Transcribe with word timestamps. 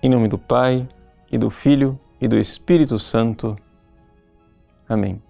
Em 0.00 0.08
nome 0.08 0.28
do 0.28 0.38
Pai, 0.38 0.86
e 1.28 1.36
do 1.36 1.50
Filho, 1.50 1.98
e 2.20 2.28
do 2.28 2.38
Espírito 2.38 3.00
Santo. 3.00 3.56
Amém. 4.88 5.20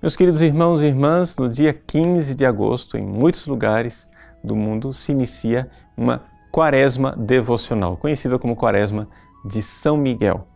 Meus 0.00 0.16
queridos 0.16 0.40
irmãos 0.40 0.80
e 0.80 0.86
irmãs, 0.86 1.36
no 1.36 1.46
dia 1.46 1.74
15 1.74 2.34
de 2.34 2.46
agosto, 2.46 2.96
em 2.96 3.04
muitos 3.04 3.46
lugares 3.46 4.08
do 4.42 4.56
mundo, 4.56 4.94
se 4.94 5.12
inicia 5.12 5.70
uma 5.94 6.24
quaresma 6.50 7.14
devocional, 7.18 7.98
conhecida 7.98 8.38
como 8.38 8.56
Quaresma 8.56 9.06
de 9.44 9.60
São 9.60 9.98
Miguel. 9.98 10.48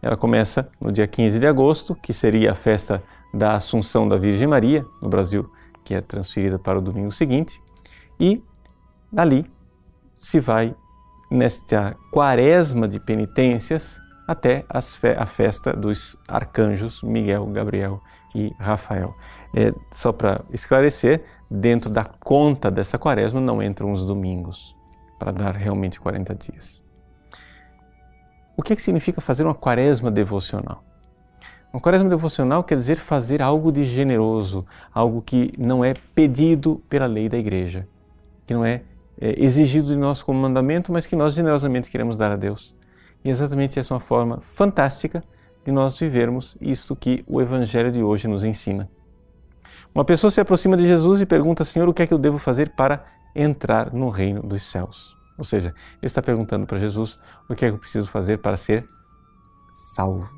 Ela 0.00 0.16
começa 0.16 0.70
no 0.80 0.90
dia 0.90 1.06
15 1.06 1.38
de 1.38 1.46
agosto, 1.46 1.94
que 1.94 2.14
seria 2.14 2.52
a 2.52 2.54
festa 2.54 3.02
da 3.34 3.56
Assunção 3.56 4.08
da 4.08 4.16
Virgem 4.16 4.46
Maria, 4.46 4.86
no 5.02 5.08
Brasil, 5.10 5.46
que 5.84 5.92
é 5.94 6.00
transferida 6.00 6.58
para 6.58 6.78
o 6.78 6.82
domingo 6.82 7.12
seguinte, 7.12 7.60
e 8.18 8.42
dali 9.12 9.44
se 10.16 10.40
vai 10.40 10.74
nesta 11.32 11.96
quaresma 12.10 12.86
de 12.86 13.00
penitências 13.00 14.00
até 14.28 14.64
a 14.68 15.26
festa 15.26 15.72
dos 15.72 16.16
arcanjos 16.28 17.02
Miguel, 17.02 17.46
Gabriel 17.46 18.00
e 18.34 18.52
Rafael. 18.58 19.14
É, 19.56 19.72
só 19.90 20.12
para 20.12 20.42
esclarecer, 20.52 21.24
dentro 21.50 21.90
da 21.90 22.04
conta 22.04 22.70
dessa 22.70 22.98
quaresma 22.98 23.40
não 23.40 23.62
entram 23.62 23.92
os 23.92 24.04
domingos, 24.04 24.76
para 25.18 25.32
dar 25.32 25.54
realmente 25.56 25.98
40 25.98 26.34
dias. 26.34 26.82
O 28.56 28.62
que, 28.62 28.74
é 28.74 28.76
que 28.76 28.82
significa 28.82 29.20
fazer 29.20 29.44
uma 29.44 29.54
quaresma 29.54 30.10
devocional? 30.10 30.84
Uma 31.72 31.80
quaresma 31.80 32.10
devocional 32.10 32.62
quer 32.62 32.74
dizer 32.74 32.96
fazer 32.96 33.40
algo 33.40 33.72
de 33.72 33.84
generoso, 33.84 34.66
algo 34.92 35.22
que 35.22 35.52
não 35.58 35.82
é 35.82 35.94
pedido 36.14 36.82
pela 36.88 37.06
lei 37.06 37.30
da 37.30 37.38
igreja, 37.38 37.88
que 38.46 38.52
não 38.52 38.62
é, 38.64 38.82
exigido 39.22 39.88
de 39.88 39.96
nós 39.96 40.22
como 40.22 40.40
mandamento, 40.40 40.92
mas 40.92 41.06
que 41.06 41.14
nós 41.14 41.34
generosamente 41.34 41.88
queremos 41.88 42.16
dar 42.16 42.32
a 42.32 42.36
Deus. 42.36 42.74
E 43.24 43.30
exatamente 43.30 43.78
essa 43.78 43.92
é 43.92 43.94
uma 43.94 44.00
forma 44.00 44.40
fantástica 44.40 45.22
de 45.64 45.70
nós 45.70 45.98
vivermos 45.98 46.56
isto 46.60 46.96
que 46.96 47.24
o 47.26 47.40
Evangelho 47.40 47.92
de 47.92 48.02
hoje 48.02 48.26
nos 48.26 48.42
ensina. 48.42 48.90
Uma 49.94 50.04
pessoa 50.04 50.30
se 50.30 50.40
aproxima 50.40 50.76
de 50.76 50.86
Jesus 50.86 51.20
e 51.20 51.26
pergunta, 51.26 51.64
Senhor, 51.64 51.88
o 51.88 51.94
que 51.94 52.02
é 52.02 52.06
que 52.06 52.14
eu 52.14 52.18
devo 52.18 52.38
fazer 52.38 52.70
para 52.70 53.04
entrar 53.34 53.92
no 53.92 54.08
reino 54.08 54.42
dos 54.42 54.62
céus? 54.64 55.16
Ou 55.38 55.44
seja, 55.44 55.68
ele 55.68 56.06
está 56.06 56.20
perguntando 56.20 56.66
para 56.66 56.78
Jesus 56.78 57.18
o 57.48 57.54
que 57.54 57.64
é 57.64 57.68
que 57.68 57.74
eu 57.74 57.78
preciso 57.78 58.10
fazer 58.10 58.38
para 58.38 58.56
ser 58.56 58.84
salvo. 59.70 60.28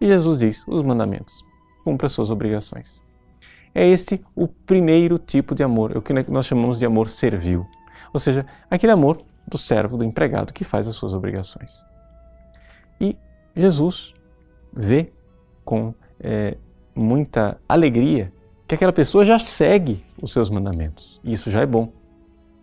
E 0.00 0.06
Jesus 0.06 0.38
diz: 0.40 0.64
os 0.66 0.82
mandamentos. 0.82 1.44
Cumpra 1.84 2.06
as 2.06 2.12
suas 2.12 2.30
obrigações. 2.30 3.00
É 3.74 3.86
este 3.86 4.24
o 4.34 4.48
primeiro 4.48 5.18
tipo 5.18 5.54
de 5.54 5.62
amor, 5.62 5.92
é 5.94 5.98
o 5.98 6.02
que 6.02 6.12
nós 6.30 6.46
chamamos 6.46 6.78
de 6.78 6.86
amor 6.86 7.08
servil. 7.08 7.66
Ou 8.12 8.20
seja, 8.20 8.46
aquele 8.70 8.92
amor 8.92 9.22
do 9.46 9.58
servo, 9.58 9.96
do 9.96 10.04
empregado 10.04 10.52
que 10.52 10.64
faz 10.64 10.86
as 10.86 10.94
suas 10.94 11.14
obrigações. 11.14 11.84
E 13.00 13.16
Jesus 13.56 14.14
vê 14.72 15.12
com 15.64 15.94
é, 16.20 16.56
muita 16.94 17.58
alegria 17.68 18.32
que 18.66 18.74
aquela 18.74 18.92
pessoa 18.92 19.24
já 19.24 19.38
segue 19.38 20.04
os 20.20 20.32
seus 20.32 20.50
mandamentos. 20.50 21.20
E 21.24 21.32
isso 21.32 21.50
já 21.50 21.60
é 21.60 21.66
bom. 21.66 21.92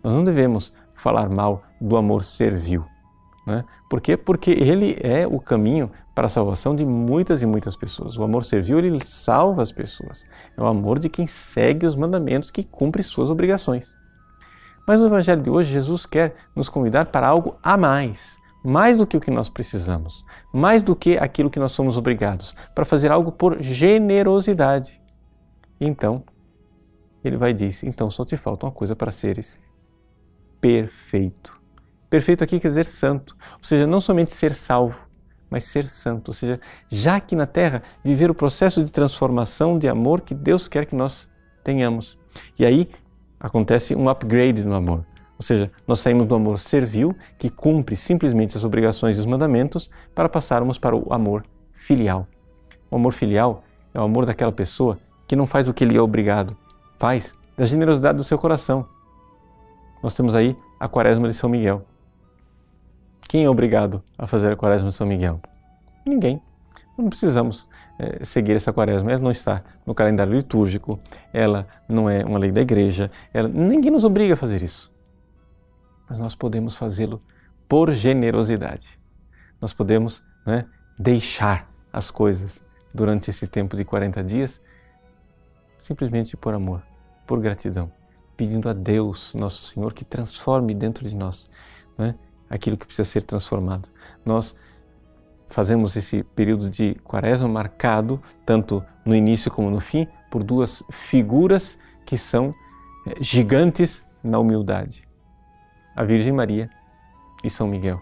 Nós 0.02 0.14
não 0.14 0.22
devemos 0.22 0.72
falar 0.94 1.28
mal 1.28 1.64
do 1.80 1.96
amor 1.96 2.22
servil. 2.22 2.84
Né? 3.46 3.64
Por 3.88 4.00
quê? 4.00 4.16
Porque 4.16 4.50
ele 4.50 4.96
é 5.00 5.26
o 5.26 5.40
caminho 5.40 5.90
para 6.14 6.26
a 6.26 6.28
salvação 6.28 6.74
de 6.74 6.84
muitas 6.84 7.42
e 7.42 7.46
muitas 7.46 7.76
pessoas. 7.76 8.16
O 8.16 8.22
amor 8.22 8.44
servil, 8.44 8.78
ele 8.78 9.04
salva 9.04 9.62
as 9.62 9.72
pessoas. 9.72 10.24
É 10.56 10.62
o 10.62 10.66
amor 10.66 10.98
de 10.98 11.08
quem 11.08 11.26
segue 11.26 11.86
os 11.86 11.94
mandamentos, 11.94 12.50
que 12.50 12.64
cumpre 12.64 13.02
suas 13.02 13.30
obrigações. 13.30 13.96
Mas 14.86 15.00
no 15.00 15.06
Evangelho 15.06 15.42
de 15.42 15.50
hoje, 15.50 15.72
Jesus 15.72 16.06
quer 16.06 16.34
nos 16.54 16.68
convidar 16.68 17.06
para 17.06 17.26
algo 17.26 17.56
a 17.62 17.76
mais, 17.76 18.38
mais 18.64 18.96
do 18.96 19.06
que 19.06 19.16
o 19.16 19.20
que 19.20 19.30
nós 19.30 19.48
precisamos, 19.48 20.24
mais 20.52 20.82
do 20.82 20.94
que 20.94 21.18
aquilo 21.18 21.50
que 21.50 21.58
nós 21.58 21.72
somos 21.72 21.96
obrigados, 21.96 22.54
para 22.74 22.84
fazer 22.84 23.10
algo 23.10 23.32
por 23.32 23.60
generosidade. 23.60 25.00
Então, 25.80 26.22
ele 27.24 27.36
vai 27.36 27.52
dizer: 27.52 27.86
então 27.88 28.08
só 28.08 28.24
te 28.24 28.36
falta 28.36 28.66
uma 28.66 28.72
coisa 28.72 28.94
para 28.94 29.10
seres 29.10 29.58
perfeito. 30.60 31.60
Perfeito 32.08 32.44
aqui 32.44 32.60
quer 32.60 32.68
dizer 32.68 32.86
santo, 32.86 33.36
ou 33.54 33.64
seja, 33.64 33.86
não 33.86 34.00
somente 34.00 34.30
ser 34.30 34.54
salvo, 34.54 35.06
mas 35.50 35.64
ser 35.64 35.88
santo, 35.88 36.28
ou 36.28 36.34
seja, 36.34 36.60
já 36.88 37.16
aqui 37.16 37.34
na 37.34 37.46
terra, 37.46 37.82
viver 38.04 38.30
o 38.30 38.34
processo 38.34 38.84
de 38.84 38.90
transformação 38.90 39.78
de 39.78 39.88
amor 39.88 40.20
que 40.20 40.34
Deus 40.34 40.68
quer 40.68 40.86
que 40.86 40.94
nós 40.94 41.28
tenhamos. 41.62 42.18
E 42.58 42.64
aí 42.64 42.88
acontece 43.38 43.94
um 43.94 44.08
upgrade 44.08 44.64
no 44.64 44.74
amor. 44.74 45.04
Ou 45.38 45.42
seja, 45.42 45.70
nós 45.86 46.00
saímos 46.00 46.26
do 46.26 46.34
amor 46.34 46.58
servil, 46.58 47.14
que 47.38 47.50
cumpre 47.50 47.94
simplesmente 47.94 48.56
as 48.56 48.64
obrigações 48.64 49.16
e 49.16 49.20
os 49.20 49.26
mandamentos, 49.26 49.90
para 50.14 50.28
passarmos 50.28 50.78
para 50.78 50.96
o 50.96 51.12
amor 51.12 51.44
filial. 51.72 52.26
O 52.90 52.96
amor 52.96 53.12
filial 53.12 53.62
é 53.92 54.00
o 54.00 54.04
amor 54.04 54.24
daquela 54.24 54.52
pessoa 54.52 54.98
que 55.26 55.36
não 55.36 55.46
faz 55.46 55.68
o 55.68 55.74
que 55.74 55.84
ele 55.84 55.96
é 55.96 56.00
obrigado, 56.00 56.56
faz 56.92 57.34
da 57.56 57.64
generosidade 57.64 58.16
do 58.16 58.24
seu 58.24 58.38
coração. 58.38 58.86
Nós 60.02 60.14
temos 60.14 60.34
aí 60.34 60.56
a 60.78 60.88
quaresma 60.88 61.28
de 61.28 61.34
São 61.34 61.50
Miguel. 61.50 61.84
Quem 63.28 63.44
é 63.44 63.50
obrigado 63.50 64.02
a 64.16 64.26
fazer 64.26 64.52
a 64.52 64.56
quaresma 64.56 64.88
de 64.88 64.94
São 64.94 65.06
Miguel? 65.06 65.40
Ninguém. 66.06 66.40
Não 66.96 67.08
precisamos 67.08 67.68
é, 67.98 68.24
seguir 68.24 68.52
essa 68.52 68.72
quaresma. 68.72 69.10
Ela 69.10 69.20
não 69.20 69.30
está 69.30 69.62
no 69.84 69.94
calendário 69.94 70.32
litúrgico, 70.32 70.98
ela 71.32 71.66
não 71.88 72.08
é 72.08 72.24
uma 72.24 72.38
lei 72.38 72.50
da 72.50 72.60
igreja, 72.60 73.10
ela, 73.32 73.48
ninguém 73.48 73.90
nos 73.90 74.04
obriga 74.04 74.34
a 74.34 74.36
fazer 74.36 74.62
isso. 74.62 74.92
Mas 76.08 76.18
nós 76.18 76.34
podemos 76.34 76.76
fazê-lo 76.76 77.22
por 77.68 77.90
generosidade. 77.92 78.98
Nós 79.60 79.72
podemos 79.72 80.22
né, 80.46 80.66
deixar 80.98 81.70
as 81.92 82.10
coisas 82.10 82.64
durante 82.94 83.28
esse 83.28 83.46
tempo 83.46 83.76
de 83.76 83.84
40 83.84 84.22
dias 84.24 84.60
simplesmente 85.86 86.36
por 86.36 86.52
amor, 86.52 86.82
por 87.26 87.38
gratidão, 87.38 87.92
pedindo 88.36 88.68
a 88.68 88.72
Deus, 88.72 89.32
nosso 89.34 89.64
Senhor, 89.64 89.92
que 89.92 90.04
transforme 90.04 90.74
dentro 90.74 91.08
de 91.08 91.14
nós 91.14 91.48
né, 91.96 92.16
aquilo 92.50 92.76
que 92.76 92.86
precisa 92.86 93.08
ser 93.08 93.22
transformado. 93.22 93.88
Nós 94.24 94.54
fazemos 95.48 95.96
esse 95.96 96.22
período 96.22 96.68
de 96.68 96.94
quaresma 97.04 97.48
marcado, 97.48 98.20
tanto 98.44 98.84
no 99.04 99.14
início 99.14 99.50
como 99.50 99.70
no 99.70 99.80
fim, 99.80 100.06
por 100.30 100.42
duas 100.42 100.82
figuras 100.90 101.78
que 102.04 102.16
são 102.16 102.54
eh, 103.06 103.14
gigantes 103.20 104.02
na 104.22 104.38
humildade: 104.38 105.02
a 105.94 106.04
Virgem 106.04 106.32
Maria 106.32 106.68
e 107.42 107.50
São 107.50 107.66
Miguel. 107.66 108.00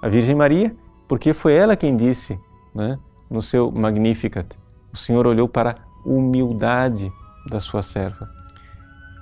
A 0.00 0.08
Virgem 0.08 0.34
Maria, 0.34 0.74
porque 1.06 1.32
foi 1.32 1.54
ela 1.54 1.76
quem 1.76 1.96
disse 1.96 2.38
né, 2.74 2.98
no 3.30 3.40
seu 3.40 3.70
Magnificat: 3.70 4.56
o 4.92 4.96
Senhor 4.96 5.26
olhou 5.26 5.48
para 5.48 5.72
a 5.72 6.08
humildade 6.08 7.12
da 7.48 7.60
sua 7.60 7.82
serva. 7.82 8.28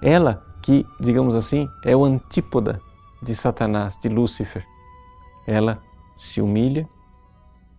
Ela 0.03 0.47
que, 0.63 0.87
digamos 0.99 1.35
assim, 1.35 1.69
é 1.85 1.95
o 1.95 2.05
antípoda 2.05 2.81
de 3.23 3.35
Satanás, 3.35 3.99
de 3.99 4.09
Lúcifer. 4.09 4.67
Ela 5.47 5.83
se 6.21 6.43
humilha, 6.43 6.87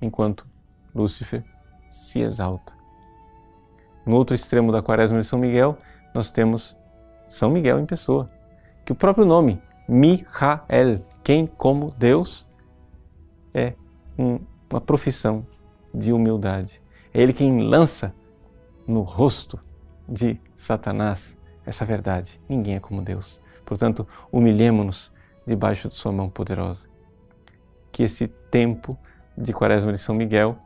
enquanto 0.01 0.47
Lúcifer 0.95 1.45
se 1.91 2.21
exalta. 2.21 2.73
No 4.03 4.15
outro 4.15 4.33
extremo 4.33 4.71
da 4.71 4.81
quaresma 4.81 5.19
de 5.19 5.25
São 5.25 5.37
Miguel, 5.37 5.77
nós 6.11 6.31
temos 6.31 6.75
São 7.29 7.51
Miguel 7.51 7.79
em 7.79 7.85
pessoa, 7.85 8.31
que 8.83 8.91
o 8.91 8.95
próprio 8.95 9.25
nome, 9.25 9.61
Michael, 9.87 11.05
quem 11.23 11.45
como 11.45 11.91
Deus, 11.91 12.47
é 13.53 13.75
um, 14.17 14.39
uma 14.71 14.81
profissão 14.81 15.45
de 15.93 16.11
humildade. 16.11 16.81
É 17.13 17.21
ele 17.21 17.33
quem 17.33 17.61
lança 17.61 18.11
no 18.87 19.01
rosto 19.01 19.59
de 20.09 20.41
Satanás 20.55 21.37
essa 21.63 21.85
verdade. 21.85 22.41
Ninguém 22.49 22.77
é 22.77 22.79
como 22.79 23.03
Deus. 23.03 23.39
Portanto, 23.63 24.07
humilhemos-nos 24.31 25.11
debaixo 25.45 25.87
de 25.87 25.93
Sua 25.93 26.11
mão 26.11 26.27
poderosa 26.27 26.90
que 27.91 28.03
esse 28.03 28.27
tempo 28.27 28.97
de 29.37 29.53
Quaresma 29.53 29.91
de 29.91 29.97
São 29.97 30.15
Miguel, 30.15 30.57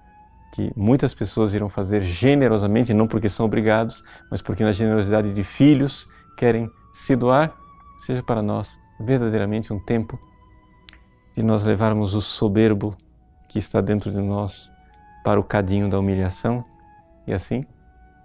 que 0.53 0.71
muitas 0.75 1.13
pessoas 1.13 1.53
irão 1.53 1.69
fazer 1.69 2.01
generosamente, 2.01 2.93
não 2.93 3.07
porque 3.07 3.29
são 3.29 3.45
obrigados, 3.45 4.03
mas 4.29 4.41
porque 4.41 4.63
na 4.63 4.71
generosidade 4.71 5.33
de 5.33 5.43
filhos 5.43 6.07
querem 6.37 6.69
se 6.93 7.15
doar, 7.15 7.53
seja 7.97 8.23
para 8.23 8.41
nós 8.41 8.79
verdadeiramente 8.99 9.73
um 9.73 9.79
tempo 9.79 10.19
de 11.33 11.43
nós 11.43 11.63
levarmos 11.63 12.13
o 12.13 12.21
soberbo 12.21 12.95
que 13.49 13.59
está 13.59 13.81
dentro 13.81 14.11
de 14.11 14.21
nós 14.21 14.71
para 15.23 15.39
o 15.39 15.43
cadinho 15.43 15.89
da 15.89 15.99
humilhação 15.99 16.63
e 17.27 17.33
assim 17.33 17.65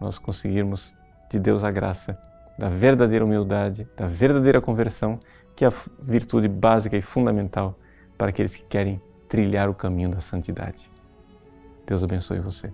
nós 0.01 0.19
conseguirmos 0.19 0.95
de 1.29 1.39
Deus 1.39 1.65
a 1.65 1.71
graça 1.71 2.17
da 2.57 2.69
verdadeira 2.69 3.25
humildade, 3.25 3.89
da 3.97 4.07
verdadeira 4.07 4.61
conversão, 4.61 5.19
que 5.57 5.65
é 5.65 5.69
a 5.69 5.73
virtude 6.03 6.47
básica 6.47 6.97
e 6.97 7.03
fundamental 7.03 7.79
para 8.21 8.29
aqueles 8.29 8.55
que 8.55 8.65
querem 8.65 9.01
trilhar 9.31 9.71
o 9.71 9.75
caminho 9.75 10.11
da 10.11 10.21
santidade. 10.21 10.91
Deus 11.87 12.05
abençoe 12.05 12.39
você. 12.39 12.71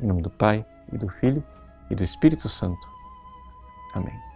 Em 0.00 0.06
nome 0.06 0.22
do 0.22 0.30
Pai, 0.30 0.64
e 0.90 0.96
do 0.96 1.06
Filho, 1.06 1.44
e 1.90 1.94
do 1.94 2.02
Espírito 2.02 2.48
Santo. 2.48 2.88
Amém. 3.92 4.29